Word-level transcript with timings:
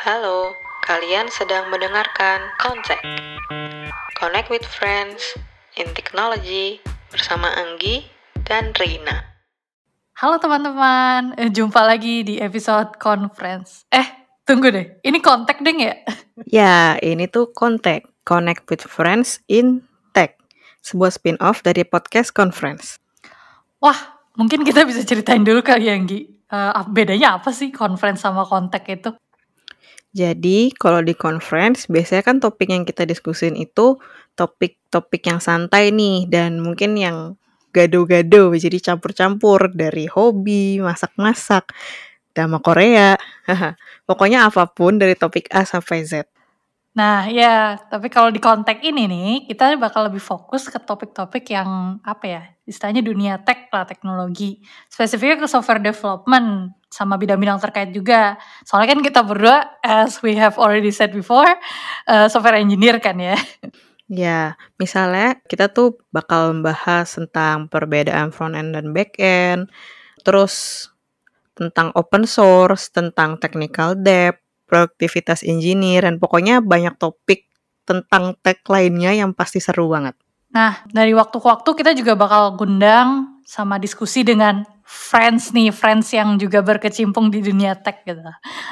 Halo, 0.00 0.56
kalian 0.88 1.28
sedang 1.28 1.68
mendengarkan 1.68 2.40
Contact. 2.56 3.04
Connect 4.16 4.48
with 4.48 4.64
friends 4.64 5.36
in 5.76 5.92
technology 5.92 6.80
bersama 7.12 7.52
Anggi 7.52 8.08
dan 8.48 8.72
Rina. 8.80 9.28
Halo 10.16 10.40
teman-teman, 10.40 11.36
eh, 11.36 11.52
jumpa 11.52 11.84
lagi 11.84 12.24
di 12.24 12.40
episode 12.40 12.96
conference. 12.96 13.84
Eh, 13.92 14.08
tunggu 14.48 14.72
deh, 14.72 14.88
ini 15.04 15.20
kontak 15.20 15.60
deng 15.60 15.84
ya? 15.84 15.92
Ya, 16.48 16.96
ini 17.04 17.28
tuh 17.28 17.52
Contact, 17.52 18.08
Connect 18.24 18.72
with 18.72 18.88
friends 18.88 19.44
in 19.52 19.84
tech. 20.16 20.40
Sebuah 20.80 21.12
spin-off 21.12 21.60
dari 21.60 21.84
podcast 21.84 22.32
conference. 22.32 22.96
Wah, 23.84 24.16
mungkin 24.32 24.64
kita 24.64 24.88
bisa 24.88 25.04
ceritain 25.04 25.44
dulu 25.44 25.60
kali 25.60 25.92
ya, 25.92 25.92
Anggi. 25.92 26.24
Eh, 26.48 26.84
bedanya 26.88 27.36
apa 27.36 27.52
sih 27.52 27.68
conference 27.68 28.24
sama 28.24 28.48
kontak 28.48 28.88
itu? 28.88 29.12
Jadi, 30.14 30.74
kalau 30.74 31.06
di 31.06 31.14
conference, 31.14 31.86
biasanya 31.86 32.22
kan 32.26 32.36
topik 32.42 32.66
yang 32.66 32.82
kita 32.82 33.06
diskusin 33.06 33.54
itu 33.54 33.94
topik-topik 34.34 35.22
yang 35.22 35.38
santai 35.38 35.94
nih, 35.94 36.26
dan 36.26 36.58
mungkin 36.58 36.98
yang 36.98 37.38
gado-gado, 37.70 38.50
jadi 38.58 38.78
campur-campur 38.82 39.70
dari 39.70 40.10
hobi, 40.10 40.82
masak-masak, 40.82 41.70
drama 42.34 42.58
Korea, 42.58 43.14
pokoknya 44.10 44.50
apa 44.50 44.66
pun 44.74 44.98
dari 44.98 45.14
topik 45.14 45.46
A 45.54 45.62
sampai 45.62 46.02
Z. 46.02 46.26
Nah, 46.90 47.30
ya, 47.30 47.78
tapi 47.86 48.10
kalau 48.10 48.34
di 48.34 48.42
kontak 48.42 48.82
ini 48.82 49.06
nih, 49.06 49.30
kita 49.46 49.78
bakal 49.78 50.10
lebih 50.10 50.18
fokus 50.18 50.66
ke 50.66 50.74
topik-topik 50.82 51.46
yang 51.54 52.02
apa 52.02 52.24
ya, 52.26 52.42
istilahnya 52.66 52.98
dunia 52.98 53.38
tech 53.46 53.70
lah, 53.70 53.86
teknologi. 53.86 54.58
Spesifiknya 54.90 55.38
ke 55.38 55.46
software 55.46 55.78
development 55.78 56.74
sama 56.90 57.14
bidang-bidang 57.14 57.62
terkait 57.62 57.94
juga. 57.94 58.34
Soalnya 58.66 58.98
kan 58.98 59.00
kita 59.06 59.20
berdua, 59.22 59.78
as 59.86 60.18
we 60.18 60.34
have 60.34 60.58
already 60.58 60.90
said 60.90 61.14
before, 61.14 61.46
uh, 62.10 62.26
software 62.26 62.58
engineer 62.58 62.98
kan 62.98 63.22
ya. 63.22 63.38
Ya, 64.10 64.58
misalnya 64.74 65.38
kita 65.46 65.70
tuh 65.70 66.02
bakal 66.10 66.50
membahas 66.50 67.14
tentang 67.14 67.70
perbedaan 67.70 68.34
front 68.34 68.58
end 68.58 68.74
dan 68.74 68.90
back 68.90 69.14
end, 69.22 69.70
terus 70.26 70.90
tentang 71.54 71.94
open 71.94 72.26
source, 72.26 72.90
tentang 72.90 73.38
technical 73.38 73.94
debt, 73.94 74.42
produktivitas 74.70 75.42
engineer, 75.42 76.06
dan 76.06 76.22
pokoknya 76.22 76.62
banyak 76.62 76.94
topik 76.94 77.50
tentang 77.82 78.38
tech 78.38 78.62
lainnya 78.70 79.10
yang 79.10 79.34
pasti 79.34 79.58
seru 79.58 79.90
banget. 79.90 80.14
Nah, 80.54 80.86
dari 80.86 81.10
waktu 81.10 81.42
ke 81.42 81.46
waktu 81.46 81.70
kita 81.74 81.90
juga 81.98 82.14
bakal 82.14 82.54
gundang 82.54 83.42
sama 83.42 83.82
diskusi 83.82 84.22
dengan 84.22 84.62
friends 84.86 85.50
nih, 85.50 85.74
friends 85.74 86.10
yang 86.14 86.38
juga 86.38 86.62
berkecimpung 86.62 87.30
di 87.30 87.42
dunia 87.42 87.74
tech 87.78 88.02
gitu. 88.06 88.22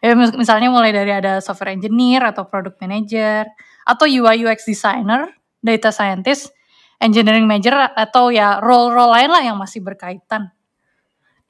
Ya 0.00 0.16
misalnya 0.16 0.72
mulai 0.72 0.92
dari 0.92 1.12
ada 1.12 1.40
software 1.44 1.76
engineer 1.76 2.24
atau 2.24 2.48
product 2.48 2.80
manager, 2.80 3.44
atau 3.84 4.04
UI 4.08 4.48
UX 4.48 4.64
designer, 4.68 5.28
data 5.64 5.88
scientist, 5.92 6.52
engineering 7.00 7.48
manager, 7.48 7.72
atau 7.96 8.28
ya 8.28 8.60
role-role 8.60 9.12
lain 9.12 9.30
lah 9.32 9.42
yang 9.44 9.56
masih 9.56 9.80
berkaitan. 9.80 10.52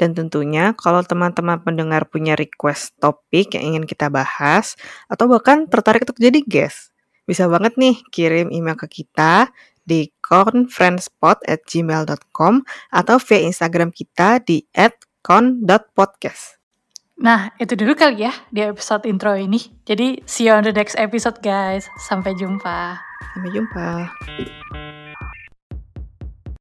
Dan 0.02 0.18
tentunya 0.18 0.74
kalau 0.74 1.06
teman-teman 1.06 1.62
pendengar 1.62 2.10
punya 2.10 2.34
request 2.34 2.98
topik 2.98 3.54
yang 3.54 3.70
ingin 3.70 3.86
kita 3.86 4.10
bahas 4.10 4.74
atau 5.06 5.30
bahkan 5.30 5.70
tertarik 5.70 6.02
untuk 6.02 6.18
jadi 6.18 6.42
guest, 6.42 6.90
bisa 7.22 7.46
banget 7.46 7.78
nih 7.78 8.02
kirim 8.10 8.50
email 8.50 8.74
ke 8.74 8.90
kita 8.90 9.54
di 9.86 10.10
conferencepod@gmail.com 10.18 12.54
atau 12.90 13.16
via 13.22 13.40
Instagram 13.46 13.94
kita 13.94 14.42
di 14.42 14.66
@con.podcast. 15.22 16.58
Nah, 17.22 17.54
itu 17.62 17.78
dulu 17.78 17.94
kali 17.94 18.26
ya 18.26 18.34
di 18.50 18.66
episode 18.66 19.06
intro 19.06 19.38
ini. 19.38 19.62
Jadi, 19.86 20.26
see 20.26 20.50
you 20.50 20.54
on 20.58 20.66
the 20.66 20.74
next 20.74 20.98
episode 20.98 21.38
guys. 21.46 21.86
Sampai 22.02 22.34
jumpa. 22.34 22.98
Sampai 23.38 23.54
jumpa. 23.54 24.10